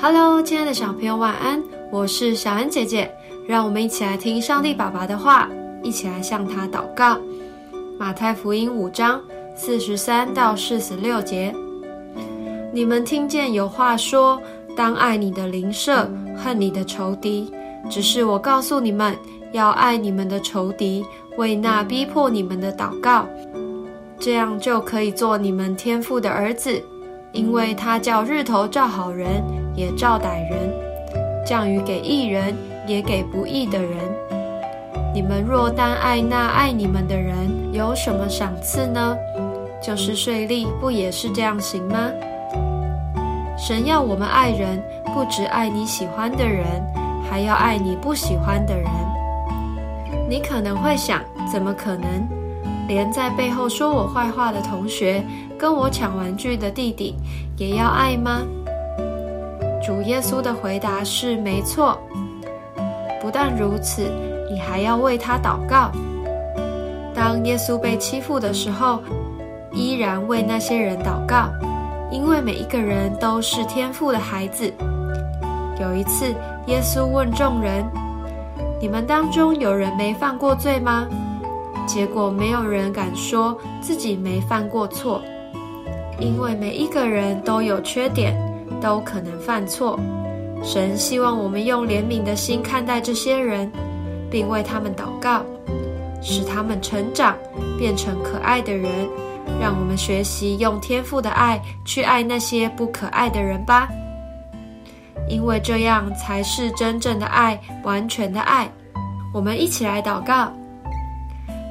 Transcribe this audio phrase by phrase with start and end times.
[0.00, 1.60] Hello，亲爱的小朋友，晚安！
[1.90, 3.12] 我是小恩姐姐，
[3.48, 5.48] 让我们一起来听上帝爸爸的话，
[5.82, 7.18] 一起来向他祷告。
[7.98, 9.20] 马太福音五章
[9.56, 11.52] 四十三到四十六节，
[12.72, 14.40] 你们听见有话说，
[14.76, 17.52] 当爱你的邻舍，恨你的仇敌。
[17.90, 19.16] 只是我告诉你们，
[19.50, 21.04] 要爱你们的仇敌，
[21.36, 23.26] 为那逼迫你们的祷告，
[24.20, 26.80] 这样就可以做你们天父的儿子，
[27.32, 29.42] 因为他叫日头照好人。
[29.78, 30.74] 也照歹人，
[31.46, 32.52] 降雨给义人，
[32.84, 33.92] 也给不义的人。
[35.14, 39.16] 你们若单爱那爱你们的人，有什么赏赐呢？
[39.80, 42.10] 就是税吏，不也是这样行吗？
[43.56, 44.82] 神要我们爱人，
[45.14, 46.66] 不只爱你喜欢的人，
[47.30, 48.90] 还要爱你不喜欢的人。
[50.28, 52.28] 你可能会想，怎么可能？
[52.88, 55.22] 连在背后说我坏话的同学，
[55.56, 57.14] 跟我抢玩具的弟弟，
[57.56, 58.42] 也要爱吗？
[59.88, 61.98] 主耶稣的回答是：没错。
[63.22, 64.02] 不但如此，
[64.50, 65.90] 你还要为他祷告。
[67.14, 69.00] 当耶稣被欺负的时候，
[69.72, 71.48] 依然为那些人祷告，
[72.10, 74.70] 因为每一个人都是天父的孩子。
[75.80, 76.34] 有一次，
[76.66, 77.82] 耶稣问众人
[78.82, 81.08] ：“你们当中有人没犯过罪吗？”
[81.88, 85.22] 结果没有人敢说自己没犯过错，
[86.20, 88.36] 因为每一个人都有缺点。
[88.80, 89.98] 都可能犯错，
[90.62, 93.70] 神希望我们用怜悯的心看待这些人，
[94.30, 95.42] 并为他们祷告，
[96.22, 97.36] 使他们成长，
[97.78, 98.90] 变成可爱的人。
[99.60, 103.88] 让我们学习用天赋的爱去爱那些不可爱的人吧，
[105.28, 108.70] 因为这样才是真正的爱，完全的爱。
[109.32, 110.52] 我们一起来祷告：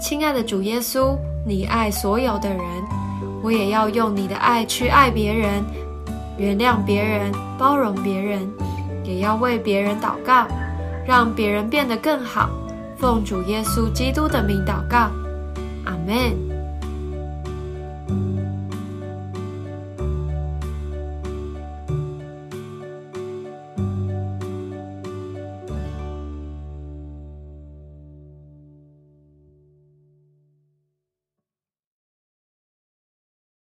[0.00, 2.60] 亲爱的主耶稣，你爱所有的人，
[3.42, 5.62] 我也要用你的爱去爱别人。
[6.36, 8.40] 原谅别人，包容别人，
[9.04, 10.46] 也要为别人祷告，
[11.06, 12.50] 让别人变得更好。
[12.96, 15.10] 奉主耶稣基督的名祷告，
[15.84, 16.53] 阿门。